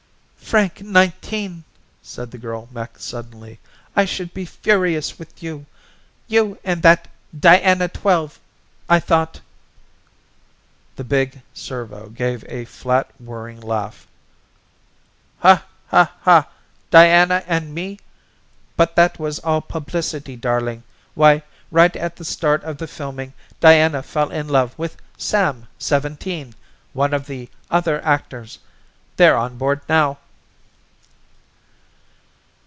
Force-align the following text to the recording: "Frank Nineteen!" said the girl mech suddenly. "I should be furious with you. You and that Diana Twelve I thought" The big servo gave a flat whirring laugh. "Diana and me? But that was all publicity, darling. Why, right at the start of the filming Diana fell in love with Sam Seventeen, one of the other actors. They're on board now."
"Frank 0.51 0.81
Nineteen!" 0.83 1.63
said 2.01 2.31
the 2.31 2.37
girl 2.37 2.67
mech 2.73 2.99
suddenly. 2.99 3.57
"I 3.95 4.03
should 4.03 4.33
be 4.33 4.43
furious 4.43 5.17
with 5.17 5.41
you. 5.41 5.65
You 6.27 6.57
and 6.65 6.81
that 6.81 7.07
Diana 7.39 7.87
Twelve 7.87 8.37
I 8.89 8.99
thought" 8.99 9.39
The 10.97 11.05
big 11.05 11.41
servo 11.53 12.09
gave 12.09 12.43
a 12.49 12.65
flat 12.65 13.09
whirring 13.17 13.61
laugh. 13.61 14.05
"Diana 15.41 15.69
and 17.47 17.73
me? 17.73 17.97
But 18.75 18.97
that 18.97 19.19
was 19.19 19.39
all 19.39 19.61
publicity, 19.61 20.35
darling. 20.35 20.83
Why, 21.15 21.43
right 21.71 21.95
at 21.95 22.17
the 22.17 22.25
start 22.25 22.61
of 22.65 22.77
the 22.77 22.87
filming 22.87 23.31
Diana 23.61 24.03
fell 24.03 24.29
in 24.29 24.49
love 24.49 24.77
with 24.77 24.97
Sam 25.17 25.69
Seventeen, 25.79 26.55
one 26.91 27.13
of 27.13 27.25
the 27.25 27.47
other 27.69 28.03
actors. 28.03 28.59
They're 29.15 29.37
on 29.37 29.57
board 29.57 29.79
now." 29.87 30.17